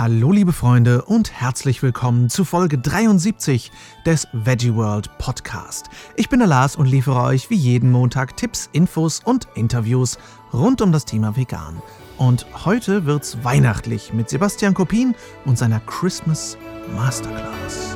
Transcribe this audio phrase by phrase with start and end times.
[0.00, 3.70] Hallo liebe Freunde und herzlich willkommen zu Folge 73
[4.06, 5.90] des Veggie World Podcast.
[6.16, 10.16] Ich bin der Lars und liefere euch wie jeden Montag Tipps, Infos und Interviews
[10.54, 11.82] rund um das Thema Vegan.
[12.16, 15.14] Und heute wird's weihnachtlich mit Sebastian Kopin
[15.44, 16.56] und seiner Christmas
[16.96, 17.94] Masterclass.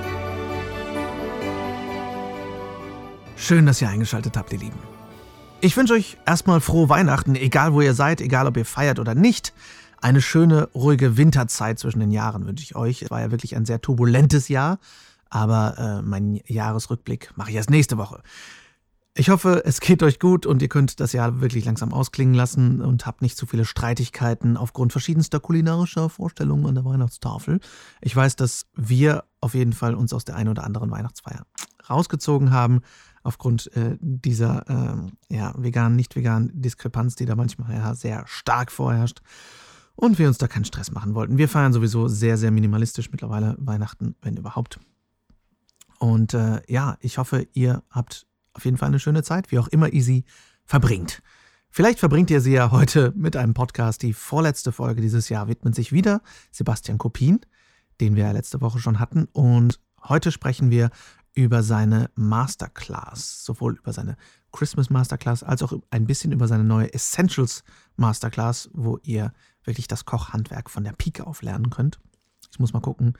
[3.34, 4.78] Schön, dass ihr eingeschaltet habt, ihr Lieben.
[5.62, 9.14] Ich wünsche euch erstmal frohe Weihnachten, egal wo ihr seid, egal ob ihr feiert oder
[9.14, 9.54] nicht.
[10.04, 13.00] Eine schöne, ruhige Winterzeit zwischen den Jahren wünsche ich euch.
[13.00, 14.78] Es war ja wirklich ein sehr turbulentes Jahr,
[15.30, 18.22] aber äh, meinen Jahresrückblick mache ich erst nächste Woche.
[19.14, 22.82] Ich hoffe, es geht euch gut und ihr könnt das Jahr wirklich langsam ausklingen lassen
[22.82, 27.60] und habt nicht zu viele Streitigkeiten aufgrund verschiedenster kulinarischer Vorstellungen an der Weihnachtstafel.
[28.02, 31.46] Ich weiß, dass wir auf jeden Fall uns aus der einen oder anderen Weihnachtsfeier
[31.88, 32.82] rausgezogen haben,
[33.22, 38.70] aufgrund äh, dieser äh, ja, vegan, nicht vegan Diskrepanz, die da manchmal ja sehr stark
[38.70, 39.22] vorherrscht
[39.96, 41.38] und wir uns da keinen Stress machen wollten.
[41.38, 44.80] Wir feiern sowieso sehr, sehr minimalistisch mittlerweile Weihnachten, wenn überhaupt.
[45.98, 49.68] Und äh, ja, ich hoffe, ihr habt auf jeden Fall eine schöne Zeit, wie auch
[49.68, 50.24] immer ihr sie
[50.64, 51.22] verbringt.
[51.70, 54.02] Vielleicht verbringt ihr sie ja heute mit einem Podcast.
[54.02, 57.40] Die vorletzte Folge dieses Jahr widmet sich wieder Sebastian Kopin,
[58.00, 59.26] den wir letzte Woche schon hatten.
[59.32, 60.90] Und heute sprechen wir
[61.34, 64.16] über seine Masterclass, sowohl über seine
[64.52, 67.64] Christmas Masterclass als auch ein bisschen über seine neue Essentials
[67.96, 69.32] Masterclass, wo ihr
[69.64, 71.98] wirklich das Kochhandwerk von der Pike auf lernen könnt.
[72.50, 73.14] Ich muss mal gucken,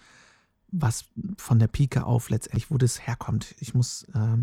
[0.71, 1.05] was
[1.37, 3.55] von der Pike auf letztendlich, wo das herkommt.
[3.59, 4.37] Ich muss äh,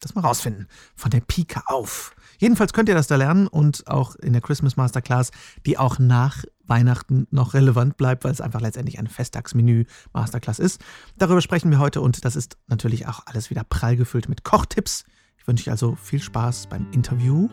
[0.00, 0.68] das mal rausfinden.
[0.94, 2.14] Von der Pike auf.
[2.38, 5.30] Jedenfalls könnt ihr das da lernen und auch in der Christmas Masterclass,
[5.66, 10.80] die auch nach Weihnachten noch relevant bleibt, weil es einfach letztendlich ein Festtagsmenü Masterclass ist.
[11.16, 15.04] Darüber sprechen wir heute und das ist natürlich auch alles wieder prall gefüllt mit Kochtipps.
[15.38, 17.48] Ich wünsche euch also viel Spaß beim Interview.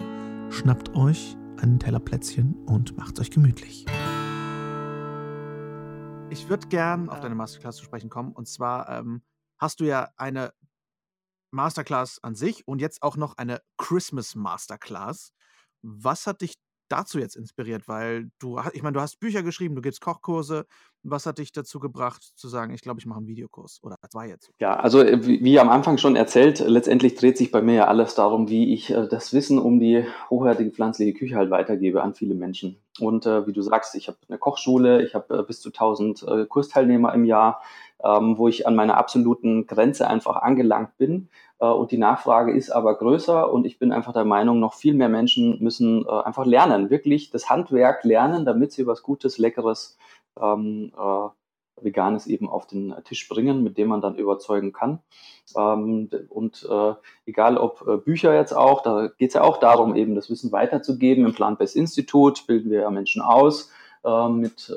[0.49, 3.86] Schnappt euch einen Teller Plätzchen und macht es euch gemütlich.
[6.30, 8.31] Ich würde gern auf deine Masterclass zu sprechen kommen.
[8.31, 9.22] Und zwar ähm,
[9.59, 10.53] hast du ja eine
[11.52, 15.34] Masterclass an sich und jetzt auch noch eine Christmas Masterclass.
[15.81, 16.56] Was hat dich
[16.91, 17.88] dazu jetzt inspiriert?
[17.88, 20.66] Weil du, ich meine, du hast Bücher geschrieben, du gibst Kochkurse.
[21.03, 24.28] Was hat dich dazu gebracht, zu sagen, ich glaube, ich mache einen Videokurs oder zwei
[24.28, 24.52] jetzt?
[24.59, 28.13] Ja, also äh, wie, am Anfang schon erzählt, letztendlich dreht sich bei mir ja alles
[28.13, 32.35] darum, wie ich äh, das Wissen um die hochwertige pflanzliche Küche halt weitergebe an viele
[32.35, 32.78] Menschen.
[33.00, 36.23] Und äh, wie du sagst, ich habe eine Kochschule, ich habe äh, bis zu 1000
[36.23, 37.62] äh, Kursteilnehmer im Jahr,
[38.03, 41.29] ähm, wo ich an meiner absoluten Grenze einfach angelangt bin.
[41.59, 44.94] Äh, und die Nachfrage ist aber größer und ich bin einfach der Meinung, noch viel
[44.94, 49.97] mehr Menschen müssen äh, einfach lernen, wirklich das Handwerk lernen, damit sie was Gutes, Leckeres,
[50.40, 51.29] ähm, äh,
[51.84, 55.00] Veganes eben auf den Tisch bringen, mit dem man dann überzeugen kann.
[55.57, 56.94] Ähm, und äh,
[57.25, 60.51] egal ob äh, Bücher jetzt auch, da geht es ja auch darum, eben das Wissen
[60.51, 61.25] weiterzugeben.
[61.25, 63.72] Im Plant-Based Institut bilden wir ja Menschen aus
[64.03, 64.72] äh, mit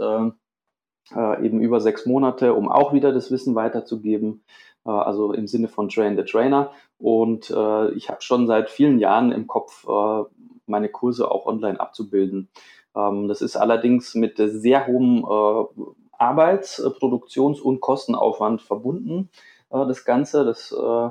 [1.12, 4.42] äh, äh, eben über sechs Monate, um auch wieder das Wissen weiterzugeben.
[4.86, 6.72] Äh, also im Sinne von Train the Trainer.
[6.98, 10.24] Und äh, ich habe schon seit vielen Jahren im Kopf, äh,
[10.66, 12.48] meine Kurse auch online abzubilden.
[12.96, 19.30] Ähm, das ist allerdings mit sehr hohem äh, Arbeits-, Produktions- und Kostenaufwand verbunden.
[19.70, 21.10] Äh, das Ganze, das äh,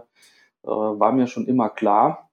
[0.66, 2.30] war mir schon immer klar.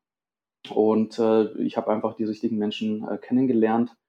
[0.72, 1.18] Und
[1.58, 3.99] ich habe einfach die richtigen Menschen kennengelernt äh,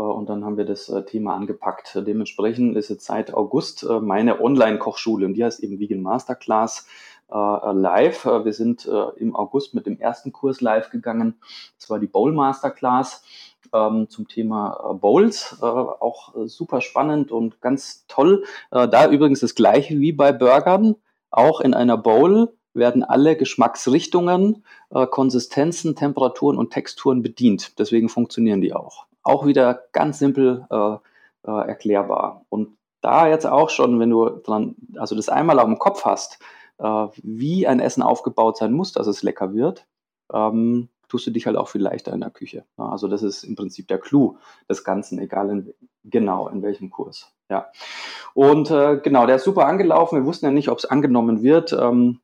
[0.00, 2.00] und dann haben wir das äh, Thema angepackt.
[2.06, 6.86] Dementsprechend ist jetzt seit August äh, meine Online-Kochschule und die heißt eben Vegan Masterclass
[7.30, 8.24] live.
[8.24, 11.34] Wir sind im August mit dem ersten Kurs live gegangen.
[11.78, 13.22] Das war die Bowl Masterclass
[13.74, 15.60] ähm, zum Thema Bowls.
[15.60, 18.44] auch super spannend und ganz toll.
[18.70, 20.94] da übrigens das gleiche wie bei Burgern.
[21.30, 24.64] Auch in einer Bowl werden alle Geschmacksrichtungen,
[25.10, 27.78] Konsistenzen, Temperaturen und Texturen bedient.
[27.78, 30.96] Deswegen funktionieren die auch auch wieder ganz simpel äh,
[31.46, 32.44] äh, erklärbar.
[32.48, 36.38] Und da jetzt auch schon, wenn du dran, also das einmal auf dem Kopf hast,
[36.78, 39.86] äh, wie ein Essen aufgebaut sein muss, dass es lecker wird,
[40.32, 42.64] ähm, tust du dich halt auch viel leichter in der Küche.
[42.76, 44.36] Also das ist im Prinzip der Clou
[44.68, 45.74] des Ganzen, egal in,
[46.04, 47.32] genau in welchem Kurs.
[47.48, 47.70] Ja.
[48.34, 50.18] Und äh, genau, der ist super angelaufen.
[50.18, 51.72] Wir wussten ja nicht, ob es angenommen wird.
[51.72, 52.20] Ähm,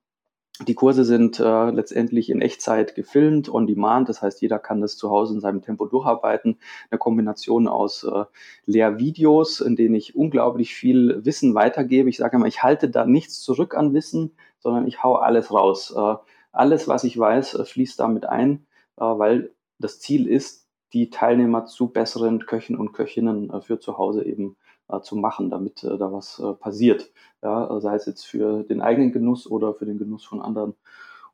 [0.61, 4.09] die Kurse sind äh, letztendlich in Echtzeit gefilmt, on demand.
[4.09, 6.59] Das heißt, jeder kann das zu Hause in seinem Tempo durcharbeiten.
[6.91, 8.25] Eine Kombination aus äh,
[8.65, 12.09] Lehrvideos, in denen ich unglaublich viel Wissen weitergebe.
[12.09, 14.31] Ich sage immer, ich halte da nichts zurück an Wissen,
[14.61, 15.93] sondern ich hau alles raus.
[15.97, 16.15] Äh,
[16.53, 18.65] alles, was ich weiß, äh, fließt damit ein,
[18.97, 23.99] äh, weil das Ziel ist, die Teilnehmer zu besseren Köchen und Köchinnen äh, für zu
[23.99, 24.57] Hause eben
[25.03, 27.11] zu machen, damit äh, da was äh, passiert.
[27.43, 30.75] Ja, sei es jetzt für den eigenen Genuss oder für den Genuss von anderen.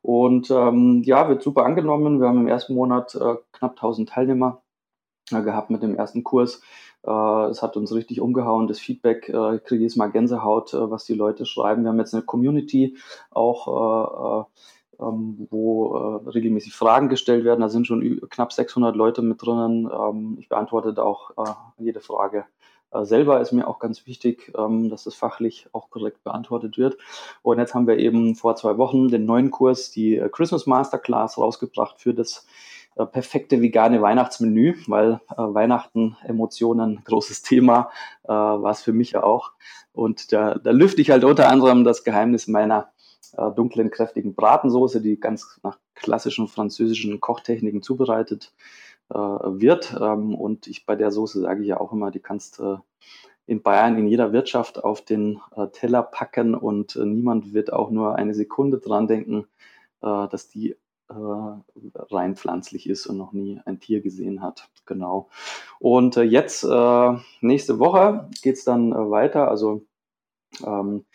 [0.01, 2.19] Und ähm, ja, wird super angenommen.
[2.19, 4.61] Wir haben im ersten Monat äh, knapp 1000 Teilnehmer
[5.31, 6.61] äh, gehabt mit dem ersten Kurs.
[7.05, 7.11] Äh,
[7.49, 8.67] es hat uns richtig umgehauen.
[8.67, 11.83] Das Feedback äh, kriege ich jetzt mal Gänsehaut, äh, was die Leute schreiben.
[11.83, 12.97] Wir haben jetzt eine Community
[13.29, 14.47] auch,
[14.99, 15.95] äh, ähm, wo
[16.25, 17.61] äh, regelmäßig Fragen gestellt werden.
[17.61, 19.89] Da sind schon knapp 600 Leute mit drinnen.
[19.91, 21.31] Ähm, ich beantworte da auch
[21.77, 22.45] jede Frage
[23.03, 26.97] selber ist mir auch ganz wichtig, ähm, dass das fachlich auch korrekt beantwortet wird.
[27.41, 31.99] Und jetzt haben wir eben vor zwei Wochen den neuen Kurs, die Christmas Masterclass, rausgebracht
[31.99, 32.45] für das
[32.95, 37.89] äh, perfekte vegane Weihnachtsmenü, weil äh, Weihnachten, Emotionen, großes Thema,
[38.23, 39.51] äh, war es für mich ja auch.
[39.93, 42.91] Und da, da lüfte ich halt unter anderem das Geheimnis meiner
[43.37, 49.95] äh, dunklen, kräftigen Bratensoße, die ganz nach klassischen französischen Kochtechniken zubereitet äh, wird.
[49.99, 52.77] Ähm, und ich bei der Soße sage ich ja auch immer, die kannst äh,
[53.45, 57.89] in Bayern in jeder Wirtschaft auf den äh, Teller packen und äh, niemand wird auch
[57.89, 59.47] nur eine Sekunde dran denken,
[60.01, 60.77] äh, dass die
[61.09, 64.69] äh, rein pflanzlich ist und noch nie ein Tier gesehen hat.
[64.85, 65.29] Genau.
[65.79, 69.49] Und äh, jetzt, äh, nächste Woche, geht es dann äh, weiter.
[69.49, 69.85] Also
[70.65, 71.05] ähm,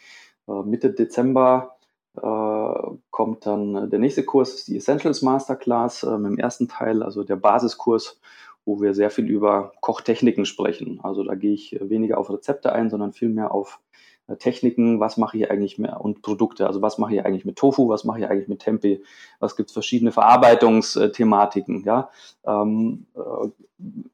[0.48, 1.75] äh, Mitte Dezember äh,
[2.20, 8.20] kommt dann der nächste Kurs, die Essentials Masterclass ähm, im ersten Teil, also der Basiskurs,
[8.64, 11.00] wo wir sehr viel über Kochtechniken sprechen.
[11.02, 13.80] Also da gehe ich weniger auf Rezepte ein, sondern vielmehr auf
[14.28, 17.56] äh, Techniken, was mache ich eigentlich mehr und Produkte, also was mache ich eigentlich mit
[17.56, 19.00] Tofu, was mache ich eigentlich mit Tempeh,
[19.38, 22.10] was gibt es verschiedene Verarbeitungsthematiken, ja,
[22.44, 23.48] ähm, äh,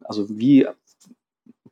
[0.04, 0.66] also wie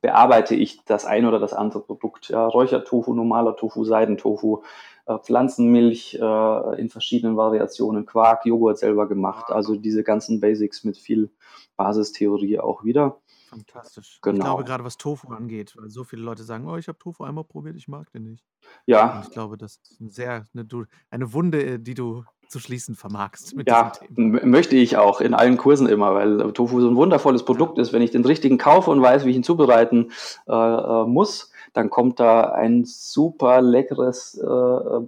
[0.01, 4.63] bearbeite ich das ein oder das andere Produkt, ja, Räuchertofu, normaler Tofu, Seidentofu,
[5.00, 10.97] äh, Pflanzenmilch äh, in verschiedenen Variationen, Quark, Joghurt selber gemacht, also diese ganzen Basics mit
[10.97, 11.31] viel
[11.77, 13.21] Basistheorie auch wieder.
[13.49, 14.21] Fantastisch.
[14.23, 14.37] Genau.
[14.37, 17.25] Ich glaube gerade, was Tofu angeht, weil so viele Leute sagen, oh, ich habe Tofu
[17.25, 18.45] einmal probiert, ich mag den nicht.
[18.87, 19.17] Ja.
[19.17, 20.67] Und ich glaube, das ist ein sehr, eine,
[21.11, 23.55] eine Wunde, äh, die du zu schließen vermagst.
[23.67, 27.83] ja, möchte ich auch in allen Kursen immer, weil Tofu so ein wundervolles Produkt ja.
[27.83, 27.93] ist.
[27.93, 30.11] Wenn ich den richtigen kaufe und weiß, wie ich ihn zubereiten
[30.49, 35.01] äh, äh muss, dann kommt da ein super leckeres äh,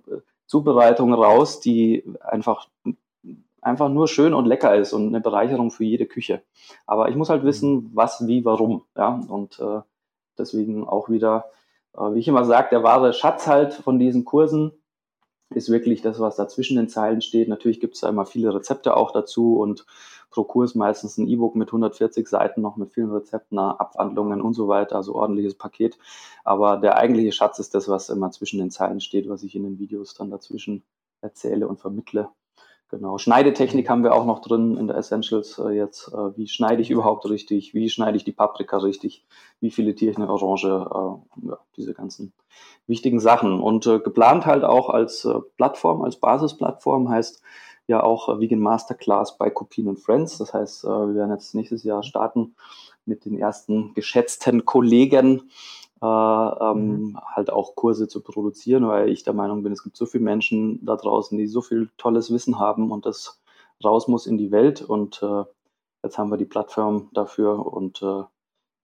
[0.46, 2.66] Zubereitung raus, die einfach
[3.62, 6.42] einfach nur schön und lecker ist und eine Bereicherung für jede Küche.
[6.84, 7.90] Aber ich muss halt wissen, mhm.
[7.94, 8.82] was, wie, warum.
[8.96, 9.80] Ja, und äh,
[10.36, 11.46] deswegen auch wieder,
[11.94, 14.72] äh, wie ich immer sage, der wahre Schatz halt von diesen Kursen
[15.54, 17.48] ist wirklich das, was da zwischen den Zeilen steht.
[17.48, 19.86] Natürlich gibt es da immer viele Rezepte auch dazu und
[20.32, 24.66] pro Kurs meistens ein E-Book mit 140 Seiten noch mit vielen Rezepten, Abwandlungen und so
[24.66, 25.98] weiter, also ordentliches Paket.
[26.44, 29.62] Aber der eigentliche Schatz ist das, was immer zwischen den Zeilen steht, was ich in
[29.62, 30.82] den Videos dann dazwischen
[31.20, 32.28] erzähle und vermittle.
[32.92, 36.08] Genau, Schneidetechnik haben wir auch noch drin in der Essentials äh, jetzt.
[36.08, 37.72] Äh, wie schneide ich überhaupt richtig?
[37.72, 39.24] Wie schneide ich die Paprika richtig?
[39.60, 40.66] Wie filetiere ich eine Orange?
[40.66, 42.34] Äh, ja, diese ganzen
[42.86, 43.62] wichtigen Sachen.
[43.62, 47.42] Und äh, geplant halt auch als äh, Plattform, als Basisplattform heißt
[47.86, 50.38] ja auch äh, Vegan Masterclass bei Copin Friends.
[50.38, 52.54] Das heißt, wir werden jetzt nächstes Jahr starten
[53.04, 55.50] mit den ersten geschätzten Kollegen
[56.02, 57.18] äh, ähm, mhm.
[57.24, 60.84] halt auch Kurse zu produzieren, weil ich der Meinung bin, es gibt so viele Menschen
[60.84, 63.40] da draußen, die so viel tolles Wissen haben und das
[63.84, 65.44] raus muss in die Welt und äh,
[66.02, 68.24] jetzt haben wir die Plattform dafür und äh,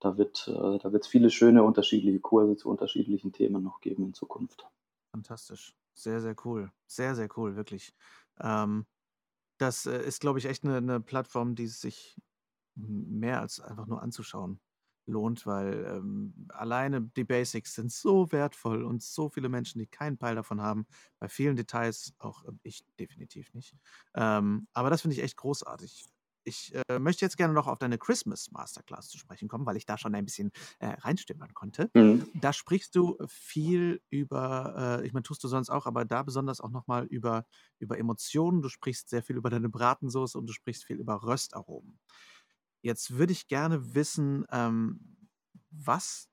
[0.01, 4.05] da wird äh, da wird es viele schöne unterschiedliche Kurse zu unterschiedlichen Themen noch geben
[4.05, 4.69] in Zukunft.
[5.11, 7.93] Fantastisch, sehr sehr cool, sehr sehr cool, wirklich.
[8.41, 8.87] Ähm,
[9.59, 12.17] das äh, ist, glaube ich, echt eine, eine Plattform, die sich
[12.77, 14.61] mehr als einfach nur anzuschauen
[15.07, 20.19] lohnt, weil ähm, alleine die Basics sind so wertvoll und so viele Menschen, die keinen
[20.19, 20.87] Peil davon haben.
[21.19, 23.75] Bei vielen Details, auch äh, ich definitiv nicht.
[24.15, 26.05] Ähm, aber das finde ich echt großartig.
[26.49, 29.85] Ich äh, möchte jetzt gerne noch auf deine Christmas Masterclass zu sprechen kommen, weil ich
[29.85, 31.91] da schon ein bisschen äh, reinstimmen konnte.
[31.95, 32.27] Mhm.
[32.35, 36.63] Da sprichst du viel über, äh, ich meine, tust du sonst auch, aber da besonders
[36.63, 37.45] auch nochmal über,
[37.79, 38.63] über Emotionen.
[38.63, 41.99] Du sprichst sehr viel über deine Bratensoße und du sprichst viel über Röstaromen.
[42.81, 45.29] Jetzt würde ich gerne wissen, ähm,
[45.71, 46.31] was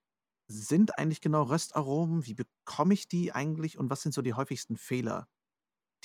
[0.47, 2.25] sind eigentlich genau Röstaromen?
[2.25, 5.27] Wie bekomme ich die eigentlich und was sind so die häufigsten Fehler,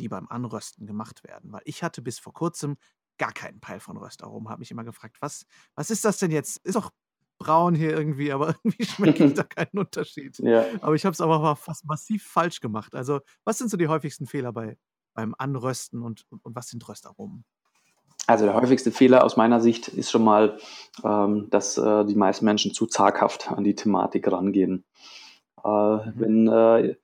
[0.00, 1.52] die beim Anrösten gemacht werden?
[1.52, 2.76] Weil ich hatte bis vor kurzem
[3.20, 6.56] gar keinen Peil von Röstaromen, habe mich immer gefragt, was, was ist das denn jetzt?
[6.64, 6.90] Ist doch
[7.38, 10.38] braun hier irgendwie, aber irgendwie schmeckt da keinen Unterschied.
[10.38, 10.64] Ja.
[10.80, 12.94] Aber ich habe es aber fast massiv falsch gemacht.
[12.94, 14.78] Also, was sind so die häufigsten Fehler bei,
[15.12, 17.44] beim Anrösten und, und, und was sind Röstaromen?
[18.26, 20.58] Also der häufigste Fehler aus meiner Sicht ist schon mal,
[21.04, 24.84] ähm, dass äh, die meisten Menschen zu zaghaft an die Thematik rangehen.
[25.62, 26.12] Äh, mhm.
[26.14, 26.96] Wenn äh,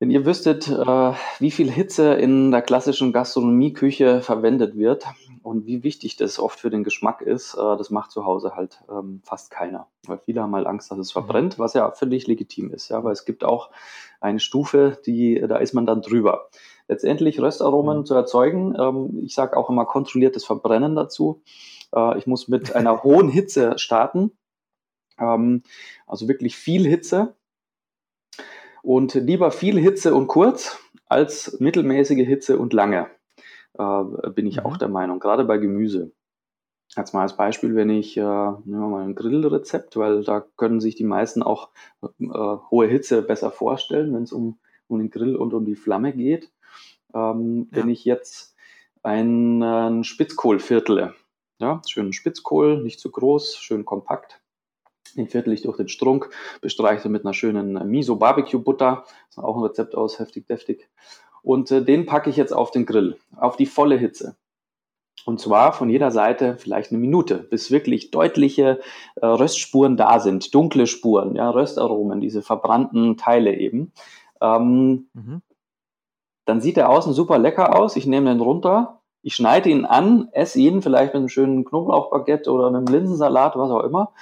[0.00, 5.06] wenn ihr wüsstet, äh, wie viel Hitze in der klassischen Gastronomieküche verwendet wird
[5.42, 8.80] und wie wichtig das oft für den Geschmack ist, äh, das macht zu Hause halt
[8.88, 9.88] ähm, fast keiner.
[10.06, 12.90] Weil viele haben halt Angst, dass es verbrennt, was ja völlig legitim ist.
[12.90, 13.70] Ja, weil es gibt auch
[14.20, 16.48] eine Stufe, die, da ist man dann drüber.
[16.86, 18.06] Letztendlich Röstaromen mhm.
[18.06, 21.42] zu erzeugen, ähm, ich sage auch immer kontrolliertes Verbrennen dazu,
[21.94, 24.32] Äh, ich muss mit einer hohen Hitze starten.
[25.18, 25.62] Ähm,
[26.06, 27.34] also wirklich viel Hitze.
[28.82, 33.08] Und lieber viel Hitze und kurz als mittelmäßige Hitze und lange,
[33.78, 34.66] äh, bin ich mhm.
[34.66, 36.12] auch der Meinung, gerade bei Gemüse.
[36.96, 40.80] Jetzt mal als Beispiel, wenn ich, äh, nehmen wir mal ein Grillrezept, weil da können
[40.80, 41.68] sich die meisten auch
[42.02, 46.12] äh, hohe Hitze besser vorstellen, wenn es um, um den Grill und um die Flamme
[46.14, 46.50] geht.
[47.14, 47.78] Ähm, ja.
[47.78, 48.56] Wenn ich jetzt
[49.02, 51.14] ein, ein Spitzkohl viertle,
[51.58, 54.40] ja, schönen Spitzkohl, nicht zu groß, schön kompakt,
[55.16, 59.38] den viertel ich durch den Strunk, bestreiche mit einer schönen Miso Barbecue Butter, das ist
[59.38, 60.88] auch ein Rezept aus, heftig deftig.
[61.42, 64.36] Und äh, den packe ich jetzt auf den Grill, auf die volle Hitze.
[65.24, 68.80] Und zwar von jeder Seite vielleicht eine Minute, bis wirklich deutliche
[69.16, 73.92] äh, Röstspuren da sind, dunkle Spuren, ja, Röstaromen, diese verbrannten Teile eben.
[74.40, 75.42] Ähm, mhm.
[76.46, 77.96] Dann sieht er außen super lecker aus.
[77.96, 82.50] Ich nehme den runter, ich schneide ihn an, esse ihn vielleicht mit einem schönen Knoblauchbaguette
[82.50, 84.12] oder einem Linsensalat, was auch immer.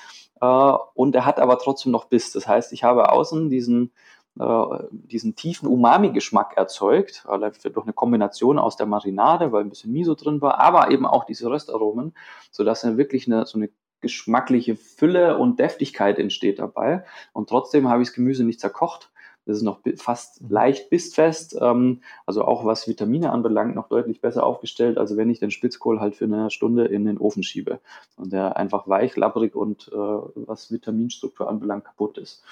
[0.41, 0.47] Äh,
[0.95, 2.33] und er hat aber trotzdem noch Biss.
[2.33, 3.93] Das heißt, ich habe außen diesen
[4.39, 7.25] äh, diesen tiefen Umami-Geschmack erzeugt,
[7.65, 11.07] er durch eine Kombination aus der Marinade, weil ein bisschen Miso drin war, aber eben
[11.07, 12.15] auch diese Röstaromen,
[12.51, 13.71] sodass dann wirklich eine, so eine
[14.03, 17.05] geschmackliche Fülle und Deftigkeit entsteht dabei.
[17.33, 19.11] Und trotzdem habe ich das Gemüse nicht zerkocht,
[19.47, 20.51] das ist noch fast mhm.
[20.51, 25.39] leicht bistfest, ähm, also auch was Vitamine anbelangt, noch deutlich besser aufgestellt, als wenn ich
[25.39, 27.81] den Spitzkohl halt für eine Stunde in den Ofen schiebe
[28.17, 32.43] und der einfach weich, labbrig und äh, was Vitaminstruktur anbelangt kaputt ist.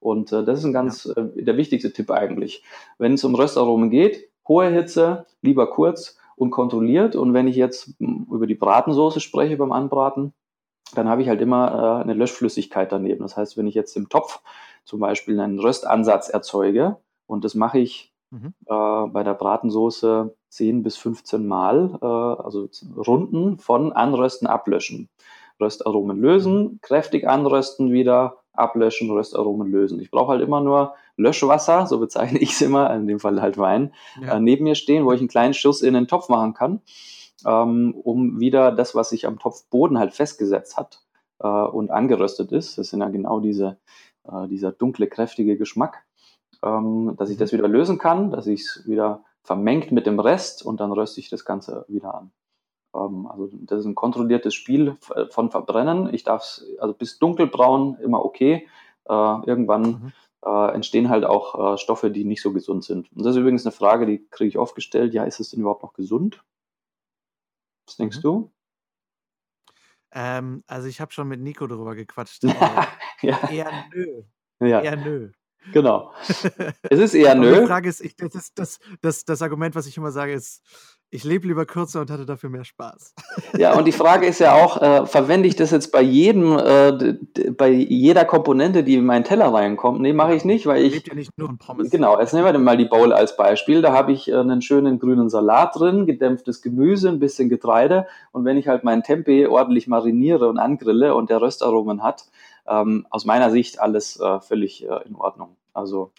[0.00, 1.22] Und äh, das ist ein ganz ja.
[1.22, 2.64] äh, der wichtigste Tipp eigentlich.
[2.98, 7.16] Wenn es um Röstaromen geht, hohe Hitze, lieber kurz und kontrolliert.
[7.16, 10.32] Und wenn ich jetzt hm, über die Bratensoße spreche beim Anbraten,
[10.94, 13.22] dann habe ich halt immer äh, eine Löschflüssigkeit daneben.
[13.22, 14.40] Das heißt, wenn ich jetzt im Topf
[14.84, 16.96] zum Beispiel einen Röstansatz erzeuge.
[17.26, 18.54] Und das mache ich mhm.
[18.66, 25.08] äh, bei der Bratensoße 10 bis 15 Mal, äh, also Runden von Anrösten, Ablöschen.
[25.60, 30.00] Röstaromen lösen, kräftig anrösten wieder, ablöschen, Röstaromen lösen.
[30.00, 33.58] Ich brauche halt immer nur Löschwasser, so bezeichne ich es immer, in dem Fall halt
[33.58, 34.36] Wein, ja.
[34.36, 36.80] äh, neben mir stehen, wo ich einen kleinen Schuss in den Topf machen kann,
[37.46, 41.00] ähm, um wieder das, was sich am Topfboden halt festgesetzt hat
[41.40, 43.78] äh, und angeröstet ist, das sind ja genau diese
[44.30, 46.04] äh, dieser dunkle, kräftige Geschmack,
[46.62, 50.64] ähm, dass ich das wieder lösen kann, dass ich es wieder vermengt mit dem Rest
[50.64, 52.32] und dann röste ich das Ganze wieder an.
[52.94, 54.96] Ähm, also das ist ein kontrolliertes Spiel
[55.30, 56.12] von Verbrennen.
[56.12, 58.66] Ich darf es, also bis dunkelbraun immer okay.
[59.06, 60.12] Äh, irgendwann mhm.
[60.46, 63.12] äh, entstehen halt auch äh, Stoffe, die nicht so gesund sind.
[63.12, 65.12] Und das ist übrigens eine Frage, die kriege ich oft gestellt.
[65.12, 66.42] Ja, ist es denn überhaupt noch gesund?
[67.86, 68.22] Was denkst mhm.
[68.22, 68.50] du?
[70.14, 72.44] Ähm, also ich habe schon mit Nico darüber gequatscht.
[73.22, 73.48] Ja.
[73.48, 74.22] Eher nö.
[74.60, 74.82] Ja.
[74.82, 75.30] Eher nö.
[75.72, 76.12] Genau.
[76.82, 77.60] Es ist eher nö.
[77.60, 80.62] Die Frage ist, ich, das, das, das, das Argument, was ich immer sage, ist,
[81.14, 83.14] ich lebe lieber kürzer und hatte dafür mehr Spaß.
[83.56, 87.14] Ja, und die Frage ist ja auch, äh, verwende ich das jetzt bei jedem, äh,
[87.56, 90.00] bei jeder Komponente, die in meinen Teller reinkommt?
[90.00, 90.94] Nee, mache ich nicht, weil ich.
[90.94, 91.90] Lebt ja nicht nur von Pommes.
[91.90, 93.80] Genau, jetzt nehmen wir mal die Bowl als Beispiel.
[93.80, 98.08] Da habe ich äh, einen schönen grünen Salat drin, gedämpftes Gemüse, ein bisschen Getreide.
[98.32, 102.24] Und wenn ich halt meinen Tempeh ordentlich mariniere und angrille und der Röstaromen hat,
[102.66, 105.56] ähm, aus meiner Sicht alles äh, völlig äh, in Ordnung.
[105.72, 106.12] Also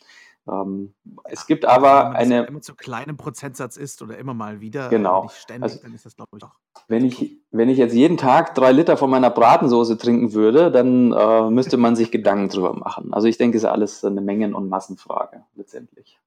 [0.47, 2.45] ähm, es gibt aber wenn eine.
[2.45, 5.23] immer zu kleinem Prozentsatz ist oder immer mal wieder, genau.
[5.23, 6.59] nicht ständig, also, dann ist das, glaube ich, auch.
[6.87, 11.11] Wenn ich, wenn ich jetzt jeden Tag drei Liter von meiner Bratensoße trinken würde, dann
[11.13, 13.13] äh, müsste man sich Gedanken drüber machen.
[13.13, 16.19] Also ich denke, es ist alles eine Mengen- und Massenfrage letztendlich.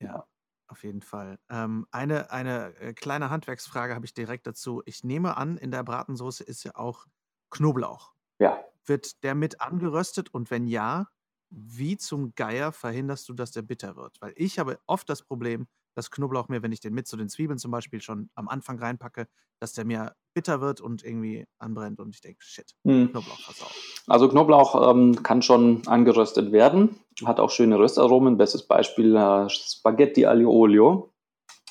[0.00, 0.24] Ja,
[0.68, 1.38] auf jeden Fall.
[1.50, 4.82] Ähm, eine, eine äh, kleine Handwerksfrage habe ich direkt dazu.
[4.84, 7.06] Ich nehme an, in der Bratensoße ist ja auch
[7.50, 8.12] Knoblauch.
[8.38, 8.62] Ja.
[8.88, 11.08] Wird der mit angeröstet und wenn ja,
[11.50, 14.16] wie zum Geier verhinderst du, dass der bitter wird?
[14.20, 17.28] Weil ich habe oft das Problem, dass Knoblauch mir, wenn ich den mit zu den
[17.28, 19.26] Zwiebeln zum Beispiel schon am Anfang reinpacke,
[19.58, 23.10] dass der mir bitter wird und irgendwie anbrennt und ich denke, shit, hm.
[23.10, 23.74] Knoblauch versaut.
[24.06, 28.38] Also Knoblauch ähm, kann schon angeröstet werden, hat auch schöne Röstaromen.
[28.38, 31.12] Bestes Beispiel äh, Spaghetti Aglio Olio.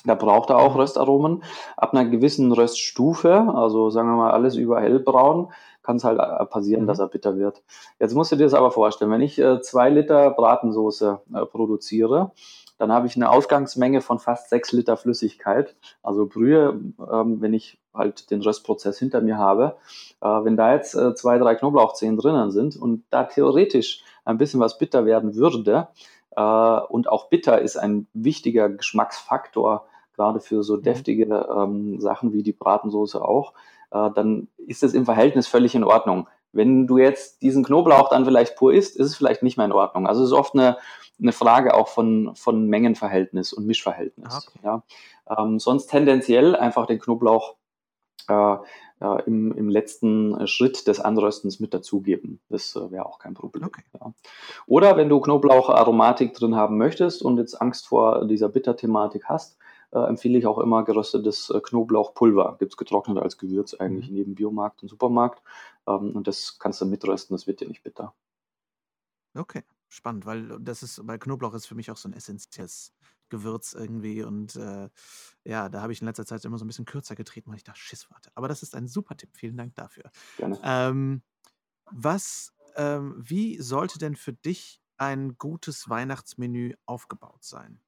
[0.04, 0.80] Da braucht er auch mhm.
[0.80, 1.42] Röstaromen.
[1.76, 5.52] Ab einer gewissen Röststufe, also sagen wir mal alles über hellbraun,
[5.88, 6.86] kann es halt äh, passieren, mhm.
[6.86, 7.62] dass er bitter wird.
[7.98, 12.32] Jetzt musst du dir das aber vorstellen, wenn ich äh, zwei Liter Bratensoße äh, produziere,
[12.76, 16.78] dann habe ich eine Ausgangsmenge von fast sechs Liter Flüssigkeit, also Brühe,
[17.10, 19.76] ähm, wenn ich halt den Röstprozess hinter mir habe.
[20.20, 24.60] Äh, wenn da jetzt äh, zwei, drei Knoblauchzehen drinnen sind und da theoretisch ein bisschen
[24.60, 25.88] was bitter werden würde,
[26.36, 29.86] äh, und auch bitter ist ein wichtiger Geschmacksfaktor,
[30.18, 30.82] gerade für so mhm.
[30.82, 33.54] deftige ähm, Sachen wie die Bratensoße auch,
[33.92, 36.28] äh, dann ist es im Verhältnis völlig in Ordnung.
[36.52, 39.72] Wenn du jetzt diesen Knoblauch dann vielleicht pur isst, ist es vielleicht nicht mehr in
[39.72, 40.06] Ordnung.
[40.06, 40.76] Also es ist oft eine,
[41.20, 44.48] eine Frage auch von, von Mengenverhältnis und Mischverhältnis.
[44.48, 44.58] Okay.
[44.64, 44.82] Ja.
[45.38, 47.54] Ähm, sonst tendenziell einfach den Knoblauch
[48.28, 48.56] äh,
[49.00, 52.40] äh, im, im letzten Schritt des Anröstens mit dazugeben.
[52.48, 53.64] Das äh, wäre auch kein Problem.
[53.64, 53.84] Okay.
[54.00, 54.12] Ja.
[54.66, 59.58] Oder wenn du Knoblaucharomatik drin haben möchtest und jetzt Angst vor dieser Bitterthematik hast,
[59.90, 62.56] äh, empfehle ich auch immer geröstetes äh, Knoblauchpulver.
[62.58, 64.16] Gibt es getrocknet als Gewürz eigentlich mhm.
[64.16, 65.42] jedem Biomarkt und Supermarkt.
[65.86, 68.14] Ähm, und das kannst du mitrösten, das wird dir nicht bitter.
[69.34, 72.92] Okay, spannend, weil das ist, bei Knoblauch ist für mich auch so ein essentielles
[73.28, 74.88] Gewürz irgendwie und äh,
[75.44, 77.64] ja, da habe ich in letzter Zeit immer so ein bisschen kürzer getreten, weil ich
[77.64, 78.30] da Schiss warte.
[78.34, 80.10] Aber das ist ein super Tipp, vielen Dank dafür.
[80.36, 80.58] Gerne.
[80.64, 81.22] Ähm,
[81.90, 87.80] was, ähm, wie sollte denn für dich ein gutes Weihnachtsmenü aufgebaut sein?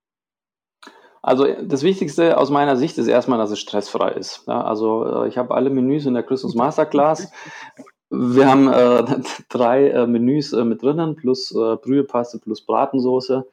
[1.23, 4.45] Also das Wichtigste aus meiner Sicht ist erstmal, dass es stressfrei ist.
[4.47, 7.31] Ja, also äh, ich habe alle Menüs in der Christmas Masterclass.
[8.09, 13.47] Wir haben äh, drei äh, Menüs äh, mit drinnen, plus äh, Brühepaste, plus Bratensoße.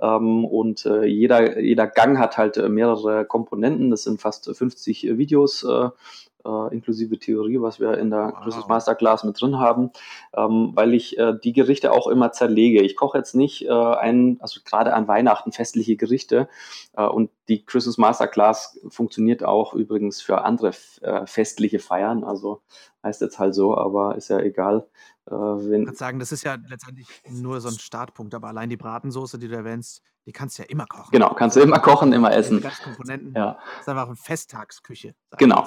[0.00, 3.90] Ähm, und äh, jeder, jeder Gang hat halt mehrere Komponenten.
[3.90, 5.66] Das sind fast 50 Videos
[6.44, 8.42] äh, inklusive Theorie, was wir in der wow.
[8.42, 9.90] Christmas Masterclass mit drin haben,
[10.34, 12.82] ähm, weil ich äh, die Gerichte auch immer zerlege.
[12.82, 16.48] Ich koche jetzt nicht äh, ein, also gerade an Weihnachten festliche Gerichte
[16.96, 20.72] äh, und die Christmas Masterclass funktioniert auch übrigens für andere
[21.02, 22.24] äh, festliche Feiern.
[22.24, 22.62] Also
[23.02, 24.86] heißt jetzt halt so, aber ist ja egal.
[25.26, 28.70] Äh, wenn ich würde sagen, das ist ja letztendlich nur so ein Startpunkt, aber allein
[28.70, 31.10] die Bratensoße, die du erwähnst, die kannst du ja immer kochen.
[31.12, 32.62] Genau, kannst du immer kochen, immer essen.
[32.62, 33.34] Die Komponenten.
[33.36, 33.58] Ja.
[33.76, 35.14] Das ist einfach eine Festtagsküche.
[35.36, 35.66] Genau.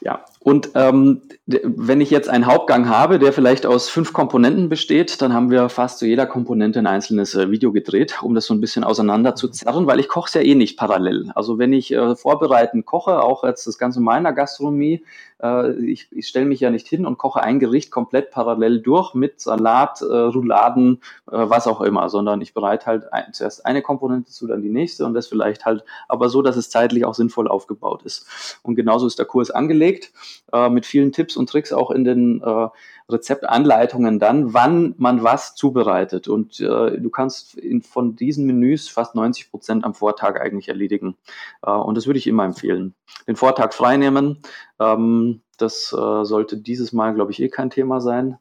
[0.00, 0.24] Ja.
[0.40, 5.34] Und ähm, wenn ich jetzt einen Hauptgang habe, der vielleicht aus fünf Komponenten besteht, dann
[5.34, 8.60] haben wir fast zu jeder Komponente ein einzelnes äh, Video gedreht, um das so ein
[8.60, 11.30] bisschen auseinander zu zerren, weil ich koche es ja eh nicht parallel.
[11.34, 15.04] Also wenn ich äh, vorbereitend koche, auch jetzt das Ganze meiner Gastronomie,
[15.42, 19.14] äh, ich, ich stelle mich ja nicht hin und koche ein Gericht komplett parallel durch
[19.14, 21.00] mit Salat, äh, Rouladen,
[21.30, 24.70] äh, was auch immer, sondern ich bereite halt ein, zuerst eine Komponente zu, dann die
[24.70, 28.26] nächste und das vielleicht halt aber so, dass es zeitlich auch sinnvoll aufgebaut ist.
[28.62, 30.12] Und genauso ist der Kurs angelegt,
[30.52, 32.68] äh, mit vielen Tipps und Tricks auch in den äh,
[33.10, 36.28] Rezeptanleitungen dann, wann man was zubereitet.
[36.28, 41.16] Und äh, du kannst in, von diesen Menüs fast 90 Prozent am Vortag eigentlich erledigen.
[41.62, 42.94] Äh, und das würde ich immer empfehlen.
[43.26, 44.42] Den Vortag freinehmen,
[44.78, 48.38] ähm, das äh, sollte dieses Mal, glaube ich, eh kein Thema sein.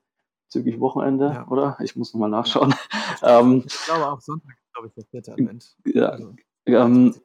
[0.50, 1.48] Zügig Wochenende, ja.
[1.50, 1.78] oder?
[1.82, 2.74] Ich muss nochmal nachschauen.
[3.22, 3.39] Ja.
[3.39, 5.76] ähm, ich glaube auch Sonntag, glaube ich, der vierte Advent.
[5.86, 6.10] Ja.
[6.10, 6.34] Also,
[6.66, 7.16] ähm,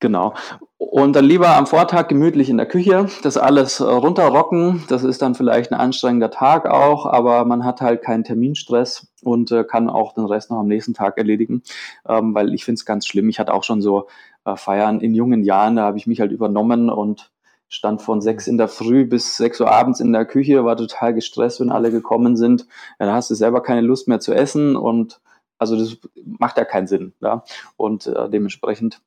[0.00, 0.34] Genau.
[0.78, 4.82] Und dann lieber am Vortag gemütlich in der Küche, das alles äh, runterrocken.
[4.88, 9.52] Das ist dann vielleicht ein anstrengender Tag auch, aber man hat halt keinen Terminstress und
[9.52, 11.62] äh, kann auch den Rest noch am nächsten Tag erledigen,
[12.08, 13.28] ähm, weil ich finde es ganz schlimm.
[13.28, 14.08] Ich hatte auch schon so
[14.44, 17.30] äh, Feiern in jungen Jahren, da habe ich mich halt übernommen und
[17.68, 21.14] stand von sechs in der Früh bis sechs Uhr abends in der Küche, war total
[21.14, 22.66] gestresst, wenn alle gekommen sind.
[22.98, 25.20] Ja, da hast du selber keine Lust mehr zu essen und
[25.62, 27.12] also das macht ja keinen Sinn.
[27.20, 27.44] Ja?
[27.76, 29.00] Und äh, dementsprechend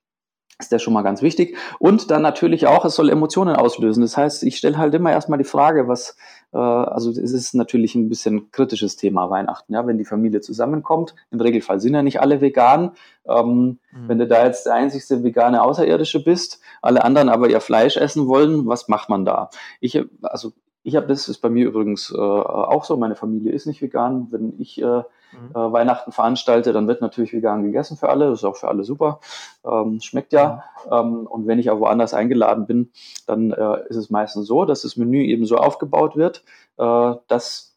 [0.58, 1.58] ist der schon mal ganz wichtig.
[1.80, 4.02] Und dann natürlich auch, es soll Emotionen auslösen.
[4.02, 6.16] Das heißt, ich stelle halt immer erstmal die Frage, was,
[6.54, 11.14] äh, also es ist natürlich ein bisschen kritisches Thema Weihnachten, ja, wenn die Familie zusammenkommt.
[11.30, 12.92] Im Regelfall sind ja nicht alle vegan.
[13.28, 14.08] Ähm, mhm.
[14.08, 18.28] Wenn du da jetzt der einzigste vegane Außerirdische bist, alle anderen aber ihr Fleisch essen
[18.28, 19.50] wollen, was macht man da?
[19.82, 22.96] Ich, also ich habe das ist bei mir übrigens äh, auch so.
[22.96, 24.28] Meine Familie ist nicht vegan.
[24.30, 25.02] Wenn ich äh,
[25.40, 25.52] mhm.
[25.52, 28.30] äh, Weihnachten veranstalte, dann wird natürlich vegan gegessen für alle.
[28.30, 29.20] Das ist auch für alle super.
[29.66, 30.64] Ähm, schmeckt ja.
[30.92, 32.92] Ähm, und wenn ich aber woanders eingeladen bin,
[33.28, 36.44] dann äh, ist es meistens so, dass das Menü eben so aufgebaut wird,
[36.78, 37.76] äh, dass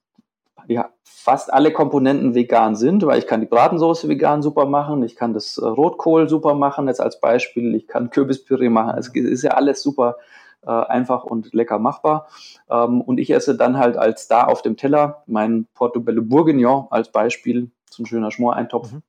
[0.67, 5.17] ja, fast alle Komponenten vegan sind, weil ich kann die Bratensoße vegan super machen, ich
[5.17, 8.99] kann das äh, Rotkohl super machen, jetzt als Beispiel, ich kann Kürbispüree machen.
[8.99, 10.17] Es ist ja alles super
[10.63, 12.29] äh, einfach und lecker machbar.
[12.71, 17.11] Ähm, und ich esse dann halt als Star auf dem Teller mein Portobello Bourguignon als
[17.11, 18.93] Beispiel, so ein schöner Schmoreintopf.
[18.93, 19.03] Mhm.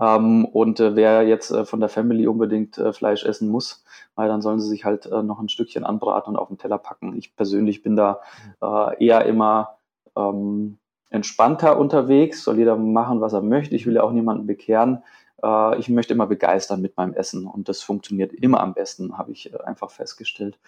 [0.00, 3.84] Ähm, und äh, wer jetzt äh, von der Family unbedingt äh, Fleisch essen muss,
[4.14, 6.78] weil dann sollen sie sich halt äh, noch ein Stückchen anbraten und auf den Teller
[6.78, 7.16] packen.
[7.16, 8.20] Ich persönlich bin da
[8.62, 9.78] äh, eher immer
[10.16, 10.78] ähm,
[11.10, 13.74] entspannter unterwegs, soll jeder machen, was er möchte.
[13.74, 15.02] Ich will ja auch niemanden bekehren
[15.42, 19.32] äh, ich möchte immer begeistern mit meinem Essen und das funktioniert immer am besten, habe
[19.32, 20.58] ich äh, einfach festgestellt.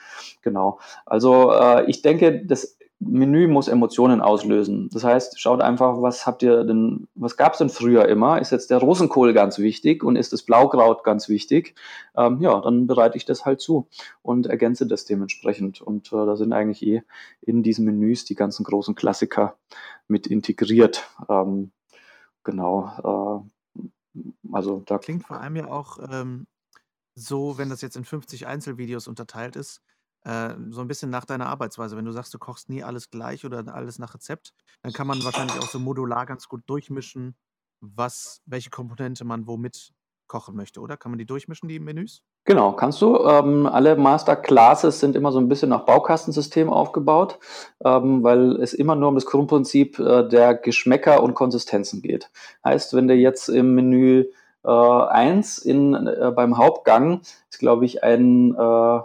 [0.43, 0.79] Genau.
[1.07, 4.91] Also äh, ich denke, das Menü muss Emotionen auslösen.
[4.93, 8.39] Das heißt, schaut einfach, was habt ihr denn, was gab es denn früher immer?
[8.39, 11.75] Ist jetzt der Rosenkohl ganz wichtig und ist das Blaukraut ganz wichtig?
[12.15, 13.89] Ähm, ja, dann bereite ich das halt zu
[14.21, 15.81] und ergänze das dementsprechend.
[15.81, 17.03] Und äh, da sind eigentlich eh
[17.41, 19.57] in diesen Menüs die ganzen großen Klassiker
[20.07, 21.09] mit integriert.
[21.31, 21.71] Ähm,
[22.45, 23.43] genau.
[23.43, 23.49] Äh,
[24.53, 26.47] also da Klingt vor allem ja auch ähm,
[27.15, 29.83] so, wenn das jetzt in 50 Einzelvideos unterteilt ist,
[30.23, 31.97] äh, so ein bisschen nach deiner Arbeitsweise.
[31.97, 35.23] Wenn du sagst, du kochst nie alles gleich oder alles nach Rezept, dann kann man
[35.25, 37.37] wahrscheinlich auch so modular ganz gut durchmischen,
[37.81, 39.93] was, welche Komponente man womit
[40.31, 40.97] kochen möchte, oder?
[40.97, 42.23] Kann man die durchmischen, die Menüs?
[42.45, 43.19] Genau, kannst du.
[43.19, 47.41] Ähm, alle Masterclasses sind immer so ein bisschen nach Baukastensystem aufgebaut,
[47.85, 52.31] ähm, weil es immer nur um das Grundprinzip äh, der Geschmäcker und Konsistenzen geht.
[52.65, 54.27] Heißt, wenn du jetzt im Menü
[54.65, 59.01] äh, 1 in, äh, beim Hauptgang ist, glaube ich, ein äh,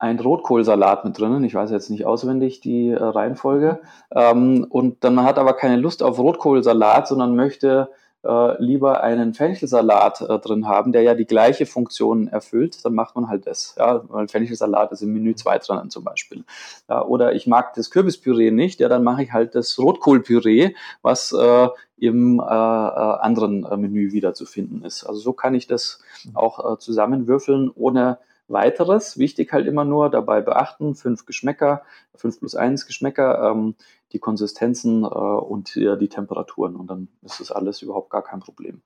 [0.00, 1.42] ein Rotkohlsalat mit drinnen.
[1.42, 3.80] Ich weiß jetzt nicht auswendig die äh, Reihenfolge.
[4.14, 7.90] Ähm, und dann hat aber keine Lust auf Rotkohlsalat, sondern möchte
[8.24, 13.14] äh, lieber einen Fenchelsalat äh, drin haben, der ja die gleiche Funktion erfüllt, dann macht
[13.14, 13.74] man halt das.
[13.78, 16.44] Ja, weil Fenchelsalat ist im Menü 2 drinnen zum Beispiel.
[16.88, 21.32] Ja, oder ich mag das Kürbispüree nicht, ja, dann mache ich halt das Rotkohlpüree, was
[21.32, 25.04] äh, im äh, äh anderen äh, Menü wieder zu finden ist.
[25.04, 26.00] Also so kann ich das
[26.34, 29.18] auch äh, zusammenwürfeln, ohne weiteres.
[29.18, 31.82] Wichtig halt immer nur dabei beachten, fünf Geschmäcker,
[32.14, 33.74] fünf plus eins Geschmäcker, ähm,
[34.12, 38.40] die Konsistenzen äh, und ja, die Temperaturen und dann ist das alles überhaupt gar kein
[38.40, 38.82] Problem.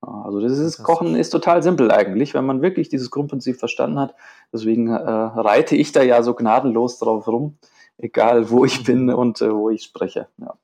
[0.00, 4.14] Also das ist, Kochen ist total simpel eigentlich, wenn man wirklich dieses Grundprinzip verstanden hat.
[4.52, 7.58] Deswegen äh, reite ich da ja so gnadenlos drauf rum,
[7.96, 10.28] egal wo ich bin und äh, wo ich spreche.
[10.38, 10.56] Ja.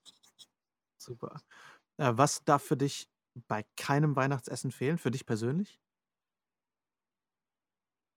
[0.99, 1.41] Super.
[1.97, 3.09] Äh, was darf für dich
[3.49, 5.81] bei keinem Weihnachtsessen fehlen, für dich persönlich?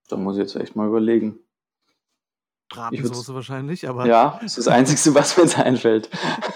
[0.07, 1.39] Da muss ich jetzt echt mal überlegen.
[2.69, 4.05] Bratensoße wahrscheinlich, aber.
[4.05, 6.09] Ja, das ist das Einzige, was mir jetzt einfällt.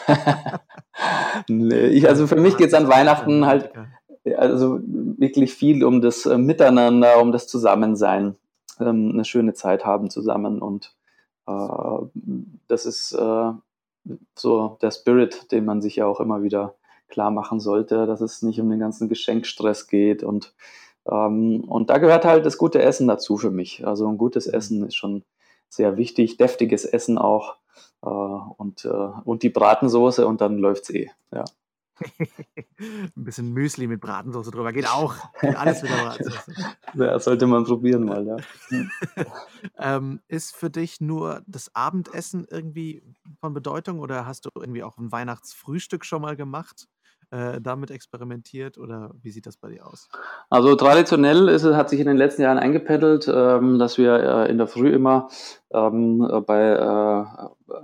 [1.47, 3.71] nee, ich, also für mich geht es an Weihnachten halt
[4.37, 8.35] also wirklich viel um das äh, Miteinander, um das Zusammensein,
[8.79, 10.93] ähm, eine schöne Zeit haben zusammen und
[11.47, 11.51] äh,
[12.67, 13.51] das ist äh,
[14.35, 16.75] so der Spirit, den man sich ja auch immer wieder
[17.07, 20.53] klar machen sollte, dass es nicht um den ganzen Geschenkstress geht und
[21.09, 23.85] ähm, und da gehört halt das gute Essen dazu für mich.
[23.87, 24.53] Also ein gutes mhm.
[24.53, 25.23] Essen ist schon
[25.71, 27.57] sehr wichtig, deftiges Essen auch
[28.03, 31.09] äh, und, äh, und die Bratensoße und dann läuft's eh.
[31.31, 31.45] Ja.
[32.79, 35.15] Ein bisschen Müsli mit Bratensoße drüber geht auch.
[35.39, 36.53] Geht alles mit der Bratensoße.
[36.95, 38.37] Ja, sollte man probieren mal, ja.
[39.77, 43.03] ähm, ist für dich nur das Abendessen irgendwie
[43.39, 46.87] von Bedeutung oder hast du irgendwie auch ein Weihnachtsfrühstück schon mal gemacht?
[47.31, 50.09] Äh, damit experimentiert oder wie sieht das bei dir aus?
[50.49, 54.57] Also traditionell ist, hat sich in den letzten Jahren eingependelt, ähm, dass wir äh, in
[54.57, 55.29] der Früh immer
[55.71, 57.75] ähm, bei äh,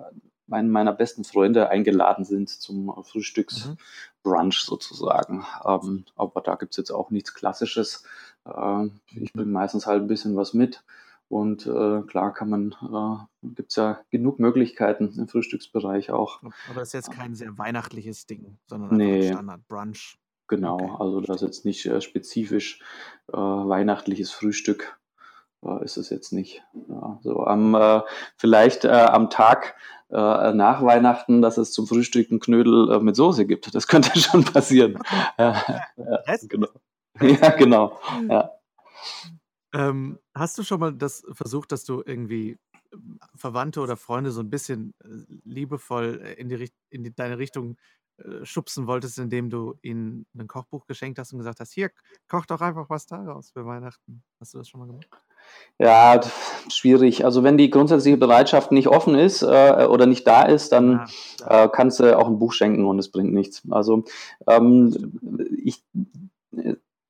[0.48, 3.78] meinen meiner besten Freunde eingeladen sind zum Frühstücksbrunch
[4.24, 4.52] mhm.
[4.52, 5.46] sozusagen.
[5.66, 8.04] Ähm, aber da gibt es jetzt auch nichts Klassisches.
[8.46, 10.84] Äh, ich bringe meistens halt ein bisschen was mit.
[11.30, 16.42] Und äh, klar kann man, äh, gibt es ja genug Möglichkeiten im Frühstücksbereich auch.
[16.42, 19.28] Aber das ist jetzt kein sehr weihnachtliches Ding, sondern nee.
[19.28, 20.18] Standard-Brunch.
[20.48, 20.96] Genau, okay.
[21.00, 22.80] also das ist jetzt nicht äh, spezifisch
[23.28, 24.98] äh, weihnachtliches Frühstück
[25.64, 26.64] äh, ist es jetzt nicht.
[26.88, 28.02] Ja, so am äh,
[28.38, 29.76] vielleicht äh, am Tag
[30.10, 33.74] äh, nach Weihnachten, dass es zum Frühstück einen Knödel äh, mit Soße gibt.
[33.74, 35.00] Das könnte schon passieren.
[35.38, 35.64] ja,
[35.98, 36.68] ja, genau.
[37.20, 38.00] Ja, genau.
[38.30, 38.52] Ja.
[39.74, 42.58] Ähm, hast du schon mal das versucht, dass du irgendwie
[42.94, 45.08] ähm, Verwandte oder Freunde so ein bisschen äh,
[45.44, 47.78] liebevoll äh, in die Richt in die deine Richtung,
[48.18, 51.92] äh, schubsen wolltest, indem du ihnen ein Kochbuch geschenkt hast und gesagt hast: „Hier,
[52.30, 55.08] koch doch einfach was daraus für Weihnachten.“ Hast du das schon mal gemacht?
[55.80, 56.20] Ja,
[56.70, 57.24] schwierig.
[57.24, 61.08] Also, wenn die grundsätzliche Bereitschaft nicht offen ist, äh, oder nicht da ist, dann, Ja,
[61.46, 63.62] äh, kannst du auch ein Buch schenken und es bringt nichts.
[63.70, 64.04] Also,
[64.48, 65.20] ähm,
[65.64, 65.84] ich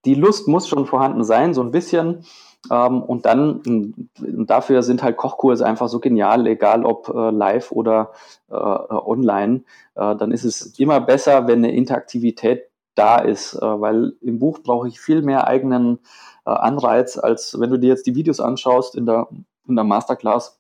[0.08, 2.26] die Lust muss schon vorhanden sein, so ein bisschen.
[2.72, 7.72] Ähm, und dann, und dafür sind halt Kochkurse einfach so genial, egal ob äh, live
[7.72, 8.14] oder
[8.50, 9.64] äh, online.
[9.96, 14.60] Äh, dann ist es immer besser, wenn eine Interaktivität da ist, äh, weil im Buch
[14.64, 16.00] brauche ich viel mehr eigenen
[16.46, 19.28] äh, Anreiz, als wenn du dir jetzt die Videos anschaust in der,
[19.68, 20.58] in der Masterclass.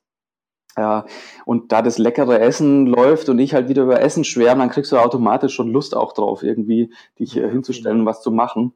[0.77, 1.05] Ja,
[1.45, 4.91] und da das leckere Essen läuft und ich halt wieder über Essen schwärme, dann kriegst
[4.91, 8.73] du automatisch schon Lust auch drauf, irgendwie dich äh, hinzustellen, was zu machen.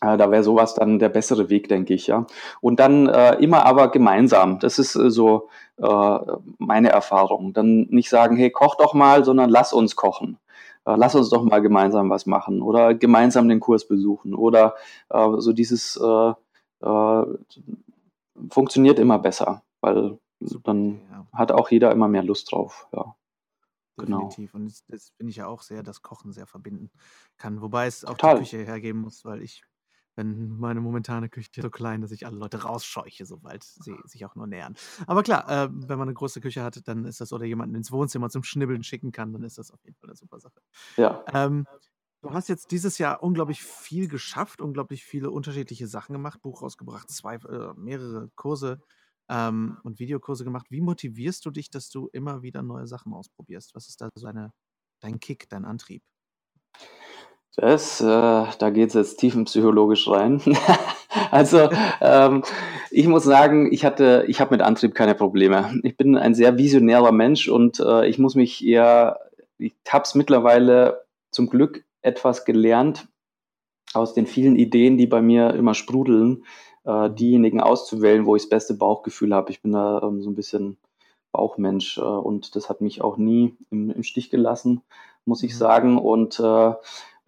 [0.00, 2.26] Äh, da wäre sowas dann der bessere Weg, denke ich, ja.
[2.60, 4.58] Und dann äh, immer aber gemeinsam.
[4.58, 6.18] Das ist äh, so äh,
[6.58, 7.52] meine Erfahrung.
[7.52, 10.38] Dann nicht sagen, hey, koch doch mal, sondern lass uns kochen.
[10.86, 14.74] Äh, lass uns doch mal gemeinsam was machen oder gemeinsam den Kurs besuchen oder
[15.10, 16.00] äh, so dieses
[18.48, 20.18] funktioniert immer besser, weil
[20.64, 21.26] dann ja.
[21.34, 23.14] hat auch jeder immer mehr Lust drauf, ja.
[23.98, 24.28] Genau.
[24.28, 24.54] Definitiv.
[24.54, 26.90] Und das, das finde ich ja auch sehr, dass Kochen sehr verbinden
[27.36, 27.60] kann.
[27.60, 28.36] Wobei es auch Total.
[28.36, 29.62] die Küche hergeben muss, weil ich
[30.20, 34.34] wenn meine momentane Küche so klein, dass ich alle Leute rausscheuche, sobald sie sich auch
[34.34, 34.76] nur nähern.
[35.06, 37.90] Aber klar, äh, wenn man eine große Küche hat, dann ist das oder jemanden ins
[37.90, 40.60] Wohnzimmer zum Schnibbeln schicken kann, dann ist das auf jeden Fall eine super Sache.
[40.98, 41.24] Ja.
[41.32, 41.66] Ähm,
[42.20, 47.10] du hast jetzt dieses Jahr unglaublich viel geschafft, unglaublich viele unterschiedliche Sachen gemacht, Buch rausgebracht,
[47.10, 48.82] zwei, äh, mehrere Kurse
[49.30, 50.66] ähm, und Videokurse gemacht.
[50.68, 53.74] Wie motivierst du dich, dass du immer wieder neue Sachen ausprobierst?
[53.74, 54.52] Was ist da so deine,
[55.00, 56.02] dein Kick, dein Antrieb?
[57.56, 60.40] Das, äh, da geht es jetzt tiefenpsychologisch rein.
[61.30, 61.68] also
[62.00, 62.44] ähm,
[62.90, 65.80] ich muss sagen, ich hatte, ich habe mit Antrieb keine Probleme.
[65.82, 69.18] Ich bin ein sehr visionärer Mensch und äh, ich muss mich eher,
[69.58, 73.08] ich habe es mittlerweile zum Glück etwas gelernt,
[73.92, 76.44] aus den vielen Ideen, die bei mir immer sprudeln,
[76.84, 79.50] äh, diejenigen auszuwählen, wo ich das beste Bauchgefühl habe.
[79.50, 80.78] Ich bin da ähm, so ein bisschen
[81.32, 84.82] Bauchmensch äh, und das hat mich auch nie im, im Stich gelassen,
[85.24, 85.58] muss ich mhm.
[85.58, 85.98] sagen.
[85.98, 86.72] Und äh,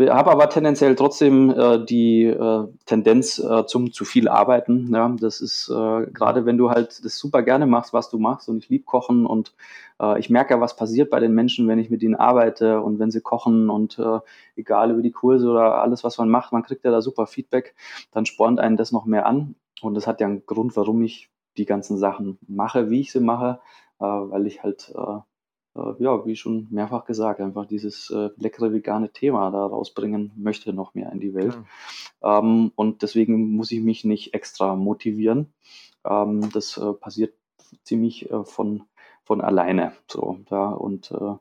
[0.01, 4.93] habe aber tendenziell trotzdem äh, die äh, Tendenz äh, zum zu viel arbeiten.
[4.93, 8.49] Ja, das ist äh, gerade, wenn du halt das super gerne machst, was du machst.
[8.49, 9.55] Und ich lieb kochen und
[10.01, 12.99] äh, ich merke ja, was passiert bei den Menschen, wenn ich mit ihnen arbeite und
[12.99, 14.21] wenn sie kochen und äh,
[14.57, 17.75] egal über die Kurse oder alles, was man macht, man kriegt ja da super Feedback.
[18.13, 19.57] Dann spornt einen das noch mehr an.
[19.83, 23.21] Und das hat ja einen Grund, warum ich die ganzen Sachen mache, wie ich sie
[23.21, 23.61] mache,
[23.99, 24.93] weil ich halt
[25.75, 30.95] ja, wie schon mehrfach gesagt, einfach dieses äh, leckere vegane Thema da rausbringen möchte, noch
[30.95, 31.57] mehr in die Welt.
[32.23, 32.39] Ja.
[32.39, 35.53] Ähm, und deswegen muss ich mich nicht extra motivieren.
[36.05, 37.35] Ähm, das äh, passiert
[37.85, 38.83] ziemlich äh, von,
[39.25, 39.93] von alleine.
[40.09, 41.35] So, ja, und äh,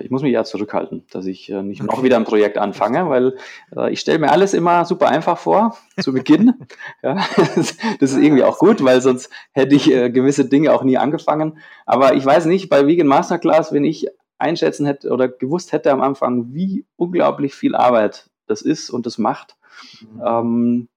[0.00, 3.36] ich muss mich ja zurückhalten, dass ich äh, nicht noch wieder ein Projekt anfange, weil
[3.76, 6.54] äh, ich stelle mir alles immer super einfach vor zu Beginn.
[7.02, 10.98] ja, das ist irgendwie auch gut, weil sonst hätte ich äh, gewisse Dinge auch nie
[10.98, 11.58] angefangen.
[11.84, 14.06] Aber ich weiß nicht, bei Vegan Masterclass, wenn ich
[14.38, 19.18] einschätzen hätte oder gewusst hätte am Anfang, wie unglaublich viel Arbeit das ist und das
[19.18, 19.56] macht,
[20.00, 20.22] mhm.
[20.24, 20.88] ähm,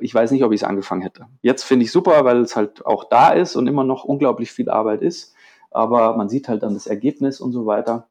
[0.00, 1.26] ich weiß nicht, ob ich es angefangen hätte.
[1.42, 4.70] Jetzt finde ich super, weil es halt auch da ist und immer noch unglaublich viel
[4.70, 5.34] Arbeit ist
[5.74, 8.08] aber man sieht halt dann das Ergebnis und so weiter.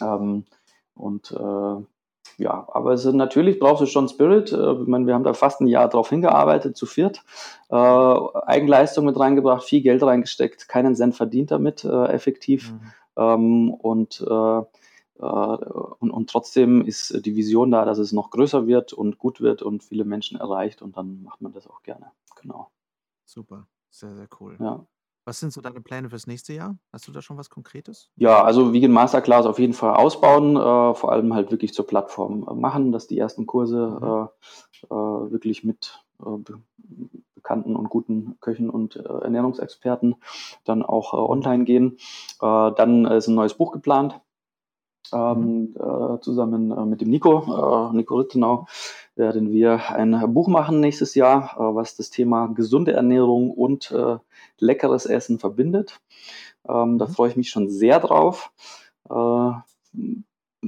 [0.00, 0.44] Ähm,
[0.94, 1.84] und äh,
[2.38, 4.52] ja, aber es ist, natürlich brauchst du schon Spirit.
[4.52, 7.22] Äh, ich meine, wir haben da fast ein Jahr drauf hingearbeitet, zu viert.
[7.70, 12.72] Äh, Eigenleistung mit reingebracht, viel Geld reingesteckt, keinen Cent verdient damit äh, effektiv.
[12.72, 12.80] Mhm.
[13.16, 14.58] Ähm, und, äh,
[15.18, 19.40] äh, und, und trotzdem ist die Vision da, dass es noch größer wird und gut
[19.40, 22.10] wird und viele Menschen erreicht und dann macht man das auch gerne.
[22.40, 22.70] Genau.
[23.24, 24.56] Super, sehr, sehr cool.
[24.60, 24.84] Ja.
[25.26, 26.78] Was sind so deine Pläne fürs nächste Jahr?
[26.92, 28.10] Hast du da schon was Konkretes?
[28.14, 32.46] Ja, also Vegan Masterclass auf jeden Fall ausbauen, äh, vor allem halt wirklich zur Plattform
[32.48, 34.06] äh, machen, dass die ersten Kurse mhm.
[34.06, 36.60] äh, äh wirklich mit äh, be
[37.34, 40.16] bekannten und guten Köchen und äh, Ernährungsexperten
[40.64, 41.96] dann auch online gehen.
[42.40, 44.20] dann ist ein neues Buch geplant,
[45.12, 46.22] ähm, mhm.
[46.22, 48.66] zusammen mit dem Nico, Nico Rittenau
[49.16, 54.18] werden wir ein Buch machen nächstes Jahr, äh, was das Thema gesunde Ernährung und äh,
[54.58, 56.00] leckeres Essen verbindet.
[56.68, 57.10] Ähm, da mhm.
[57.10, 58.52] freue ich mich schon sehr drauf.
[59.08, 59.50] Äh,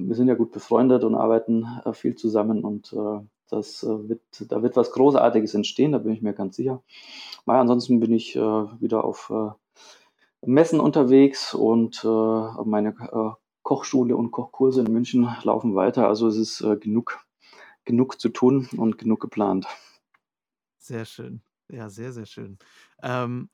[0.04, 4.20] wir sind ja gut befreundet und arbeiten äh, viel zusammen und äh, das äh, wird,
[4.48, 6.82] da wird was Großartiges entstehen, da bin ich mir ganz sicher.
[7.46, 9.32] Mal, ansonsten bin ich wieder auf
[10.44, 12.94] Messen unterwegs und meine
[13.62, 16.08] Kochschule und Kochkurse in München laufen weiter.
[16.08, 17.20] Also es ist genug
[17.88, 19.66] genug zu tun und genug geplant.
[20.76, 21.42] Sehr schön.
[21.68, 22.58] Ja, sehr, sehr schön.
[23.02, 23.50] Ähm,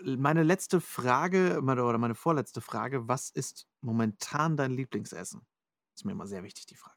[0.00, 5.42] meine letzte Frage oder meine vorletzte Frage: Was ist momentan dein Lieblingsessen?
[5.94, 6.96] Ist mir immer sehr wichtig, die Frage.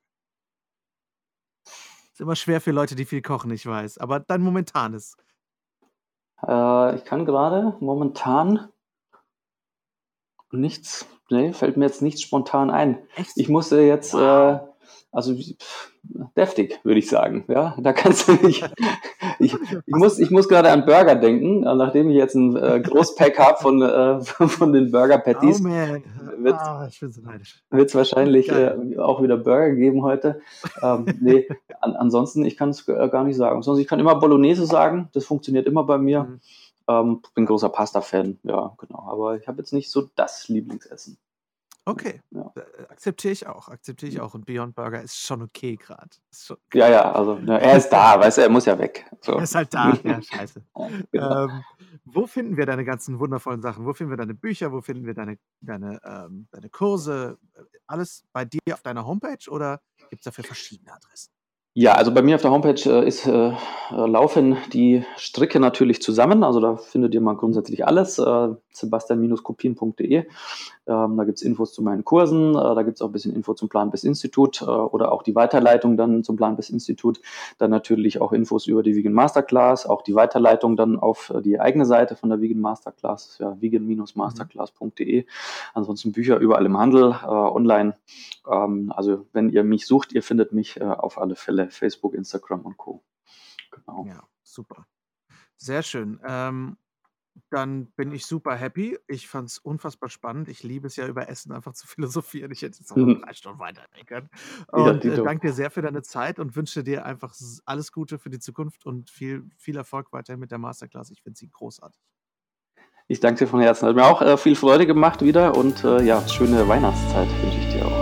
[1.65, 3.97] Ist immer schwer für Leute, die viel kochen, ich weiß.
[3.97, 5.17] Aber dein momentanes.
[6.47, 8.71] Äh, ich kann gerade momentan
[10.51, 13.07] nichts, nee, fällt mir jetzt nichts spontan ein.
[13.15, 13.33] Echt?
[13.35, 14.61] Ich musste jetzt, äh, wow.
[14.61, 14.76] äh,
[15.11, 15.35] also
[16.35, 17.45] deftig, würde ich sagen.
[17.47, 18.69] Ja, da kannst du nicht.
[19.39, 23.37] Ich, ich muss, ich muss gerade an Burger denken, nachdem ich jetzt ein äh, Großpack
[23.39, 25.59] habe von, äh, von den Burger Patties.
[25.59, 25.63] Oh
[26.39, 26.55] wird
[27.87, 30.41] es so wahrscheinlich äh, auch wieder Burger geben heute.
[30.81, 31.47] Ähm, nee,
[31.81, 33.61] an, ansonsten, ich kann es gar nicht sagen.
[33.61, 36.23] Sonst, ich kann immer Bolognese sagen, das funktioniert immer bei mir.
[36.23, 36.39] Mhm.
[36.89, 39.07] Ähm, bin großer Pasta-Fan, ja, genau.
[39.09, 41.17] Aber ich habe jetzt nicht so das Lieblingsessen.
[41.87, 42.51] Okay, Ja.
[42.55, 44.33] äh, akzeptiere ich auch, akzeptiere ich auch.
[44.33, 46.09] Und Beyond Burger ist schon okay gerade.
[46.73, 49.09] Ja, ja, also ja, er ist da, weißt du, er muss ja weg.
[49.21, 49.33] So.
[49.33, 50.61] Er ist halt da, ja, scheiße.
[51.11, 51.45] Genau.
[51.45, 51.63] Ähm,
[52.03, 53.85] wo finden wir deine ganzen wundervollen Sachen?
[53.85, 54.73] Wo finden wir deine Bücher?
[54.73, 57.37] Wo finden wir deine, deine, ähm, deine Kurse?
[57.87, 61.31] Alles bei dir auf deiner Homepage oder gibt es dafür verschiedene Adressen?
[61.73, 63.53] Ja, also bei mir auf der Homepage äh, ist, äh,
[63.91, 66.43] laufen die Stricke natürlich zusammen.
[66.43, 68.17] Also da findet ihr mal grundsätzlich alles.
[68.17, 70.25] Äh, sebastian-kopien.de.
[70.87, 73.69] Ähm, da gibt's Infos zu meinen Kursen, äh, da gibt's auch ein bisschen Info zum
[73.69, 77.19] Plan bis Institut äh, oder auch die Weiterleitung dann zum Plan bis Institut.
[77.57, 81.59] Dann natürlich auch Infos über die Vegan Masterclass, auch die Weiterleitung dann auf äh, die
[81.59, 85.25] eigene Seite von der Vegan Masterclass, ja, vegan-masterclass.de.
[85.73, 87.97] Ansonsten Bücher überall im Handel, äh, online.
[88.49, 92.61] Ähm, also wenn ihr mich sucht, ihr findet mich äh, auf alle Fälle Facebook, Instagram
[92.61, 93.03] und Co.
[93.71, 94.05] Genau.
[94.05, 94.85] Ja, super.
[95.57, 96.19] Sehr schön.
[96.25, 96.77] Ähm
[97.49, 98.97] Dann bin ich super happy.
[99.07, 100.47] Ich fand es unfassbar spannend.
[100.49, 102.51] Ich liebe es ja, über Essen einfach zu philosophieren.
[102.51, 103.21] Ich hätte jetzt noch Mhm.
[103.25, 104.29] drei Stunden weiterreden können.
[104.75, 105.23] Ja, Und äh, dito.
[105.23, 108.85] danke dir sehr für deine Zeit und wünsche dir einfach alles Gute für die Zukunft
[108.85, 111.11] und viel, viel Erfolg weiterhin mit der Masterclass.
[111.11, 111.99] Ich finde sie großartig.
[113.07, 113.87] Ich danke dir von Herzen.
[113.87, 117.73] Hat mir auch äh, viel Freude gemacht wieder und äh, ja, schöne Weihnachtszeit wünsche ich
[117.73, 117.96] dir auch.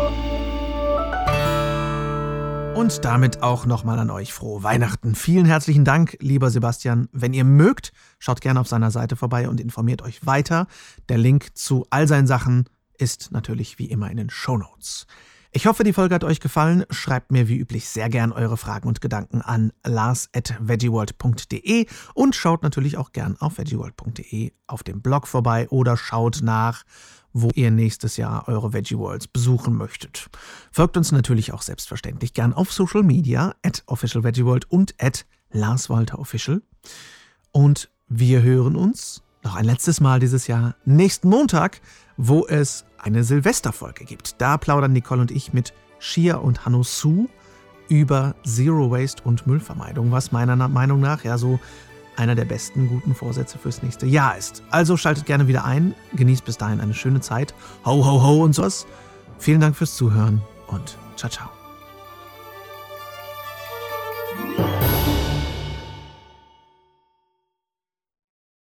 [2.75, 5.15] Und damit auch nochmal an euch frohe Weihnachten.
[5.15, 7.07] Vielen herzlichen Dank, lieber Sebastian.
[7.13, 10.67] Wenn ihr mögt, schaut gerne auf seiner Seite vorbei und informiert euch weiter.
[11.07, 12.65] Der Link zu all seinen Sachen
[12.97, 15.07] ist natürlich wie immer in den Show Notes.
[15.51, 16.83] Ich hoffe, die Folge hat euch gefallen.
[16.89, 22.97] Schreibt mir wie üblich sehr gern eure Fragen und Gedanken an lars.veggieworld.de und schaut natürlich
[22.97, 26.83] auch gern auf veggieworld.de auf dem Blog vorbei oder schaut nach,
[27.37, 30.29] wo ihr nächstes Jahr eure Veggie Worlds besuchen möchtet.
[30.71, 35.25] Folgt uns natürlich auch selbstverständlich gern auf Social Media at Official Veggie World und at
[35.51, 36.61] Lars Walter Official.
[37.51, 41.81] Und wir hören uns noch ein letztes Mal dieses Jahr nächsten Montag,
[42.15, 44.39] wo es eine Silvesterfolge gibt.
[44.39, 47.27] Da plaudern Nicole und ich mit Shia und Hanno Su
[47.89, 51.59] über Zero Waste und Müllvermeidung, was meiner Meinung nach ja so
[52.17, 54.63] einer der besten guten Vorsätze fürs nächste Jahr ist.
[54.69, 57.53] Also schaltet gerne wieder ein, genießt bis dahin eine schöne Zeit.
[57.85, 58.85] Ho, ho, ho und sowas.
[59.39, 61.49] Vielen Dank fürs Zuhören und ciao, ciao.